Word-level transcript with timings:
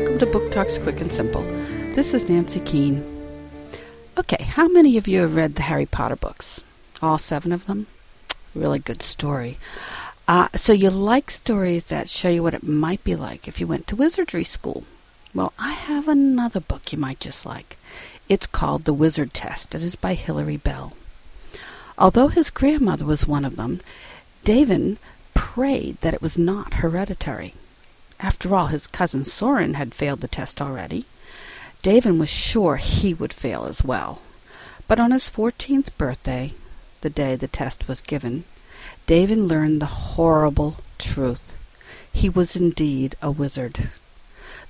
to 0.00 0.26
Book 0.26 0.50
Talks 0.50 0.78
Quick 0.78 1.00
and 1.00 1.12
Simple. 1.12 1.42
This 1.94 2.14
is 2.14 2.28
Nancy 2.28 2.60
Keene. 2.60 3.04
Okay, 4.16 4.42
how 4.44 4.66
many 4.68 4.96
of 4.96 5.06
you 5.06 5.20
have 5.20 5.34
read 5.34 5.54
the 5.54 5.62
Harry 5.62 5.84
Potter 5.84 6.16
books? 6.16 6.64
All 7.02 7.18
seven 7.18 7.52
of 7.52 7.66
them? 7.66 7.86
Really 8.54 8.78
good 8.78 9.02
story. 9.02 9.58
Uh, 10.26 10.48
so 10.54 10.72
you 10.72 10.90
like 10.90 11.30
stories 11.30 11.86
that 11.86 12.08
show 12.08 12.28
you 12.28 12.42
what 12.42 12.54
it 12.54 12.62
might 12.62 13.04
be 13.04 13.14
like 13.14 13.46
if 13.46 13.60
you 13.60 13.66
went 13.66 13.86
to 13.88 13.96
wizardry 13.96 14.44
school. 14.44 14.84
Well, 15.34 15.52
I 15.58 15.72
have 15.72 16.08
another 16.08 16.60
book 16.60 16.92
you 16.92 16.98
might 16.98 17.20
just 17.20 17.44
like. 17.44 17.76
It's 18.28 18.46
called 18.46 18.84
The 18.84 18.94
Wizard 18.94 19.34
Test. 19.34 19.74
It 19.74 19.82
is 19.82 19.96
by 19.96 20.16
Hilari 20.16 20.62
Bell. 20.62 20.94
Although 21.98 22.28
his 22.28 22.50
grandmother 22.50 23.04
was 23.04 23.26
one 23.26 23.44
of 23.44 23.56
them, 23.56 23.80
Dayven 24.44 24.96
prayed 25.34 26.00
that 26.00 26.14
it 26.14 26.22
was 26.22 26.38
not 26.38 26.74
hereditary. 26.74 27.54
After 28.22 28.54
all, 28.54 28.66
his 28.66 28.86
cousin 28.86 29.24
Soren 29.24 29.74
had 29.74 29.94
failed 29.94 30.20
the 30.20 30.28
test 30.28 30.60
already. 30.60 31.06
Dayven 31.82 32.18
was 32.18 32.28
sure 32.28 32.76
he 32.76 33.14
would 33.14 33.32
fail 33.32 33.64
as 33.64 33.82
well. 33.82 34.20
But 34.86 34.98
on 34.98 35.10
his 35.10 35.30
fourteenth 35.30 35.96
birthday, 35.96 36.52
the 37.00 37.08
day 37.08 37.34
the 37.34 37.48
test 37.48 37.88
was 37.88 38.02
given, 38.02 38.44
Dayven 39.06 39.48
learned 39.48 39.80
the 39.80 39.86
horrible 39.86 40.76
truth. 40.98 41.56
He 42.12 42.28
was 42.28 42.56
indeed 42.56 43.16
a 43.22 43.30
wizard. 43.30 43.88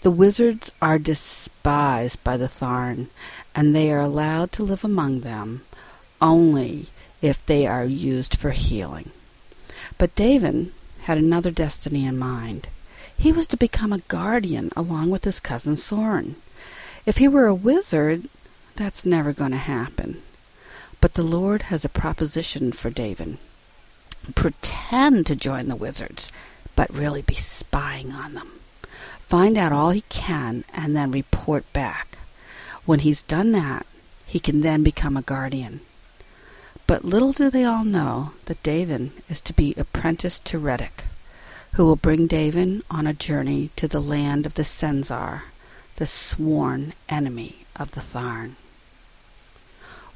The 0.03 0.11
wizards 0.11 0.71
are 0.81 0.99
despised 0.99 2.23
by 2.23 2.37
the 2.37 2.49
Tharn, 2.49 3.09
and 3.55 3.75
they 3.75 3.91
are 3.91 4.01
allowed 4.01 4.53
to 4.53 4.63
live 4.63 4.85
among 4.85 5.21
them 5.21 5.63
only 6.23 6.87
if 7.21 7.45
they 7.45 7.67
are 7.67 7.85
used 7.85 8.37
for 8.37 8.51
healing. 8.51 9.11
But 9.99 10.15
Davin 10.15 10.71
had 11.03 11.19
another 11.19 11.51
destiny 11.51 12.07
in 12.07 12.17
mind. 12.17 12.69
He 13.21 13.33
was 13.33 13.47
to 13.49 13.59
become 13.59 13.93
a 13.93 13.99
guardian 14.09 14.71
along 14.75 15.11
with 15.11 15.25
his 15.25 15.41
cousin 15.41 15.77
Soren. 15.77 16.37
If 17.05 17.19
he 17.19 17.29
were 17.29 17.47
a 17.47 17.55
wizard, 17.55 18.31
that's 18.77 19.05
never 19.05 19.35
going 19.35 19.51
to 19.51 19.59
happen. 19.59 20.23
But 21.03 21.13
the 21.13 21.23
Lord 21.23 21.65
has 21.65 21.85
a 21.85 21.91
proposition 21.91 22.73
for 22.73 22.91
Dayven. 22.91 23.37
Pretend 24.35 25.27
to 25.27 25.37
join 25.37 25.69
the 25.69 25.77
wizards, 25.77 26.33
but 26.75 26.91
really 26.95 27.21
be 27.21 27.35
spying 27.35 28.13
on 28.13 28.33
them. 28.33 28.53
Find 29.19 29.59
out 29.59 29.71
all 29.71 29.91
he 29.91 30.05
can 30.09 30.65
and 30.73 30.97
then 30.97 31.11
report 31.11 31.71
back. 31.75 32.17
When 32.87 33.01
he's 33.01 33.23
done 33.23 33.53
that, 33.53 33.85
he 34.25 34.41
can 34.41 34.63
then 34.63 34.83
become 34.83 35.19
a 35.19 35.23
guardian. 35.23 35.81
But 36.87 37.05
little 37.05 37.35
do 37.35 37.51
they 37.51 37.65
all 37.65 37.85
know 37.85 38.33
that 38.47 38.63
Dayven 38.63 39.11
is 39.29 39.43
to 39.43 39.53
be 39.53 39.75
apprenticed 39.77 40.47
to 40.47 40.59
Reddick 40.59 41.05
who 41.73 41.87
will 41.87 41.97
bring 41.97 42.27
Dayven 42.29 42.83
on 42.91 43.07
a 43.07 43.15
journey 43.15 43.71
to 43.77 43.87
the 43.87 44.01
land 44.01 44.47
of 44.47 44.55
the 44.55 44.65
Senzar, 44.65 45.43
the 45.97 46.07
sworn 46.07 46.93
enemy 47.09 47.65
of 47.77 47.93
the 47.93 48.01
Tharn. 48.01 48.53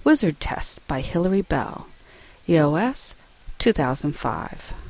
Wizard 0.02 0.40
Test 0.40 0.86
by 0.86 1.02
Hilari 1.02 1.46
Bell, 1.46 1.86
EOS 2.48 3.14
2005. 3.58 4.83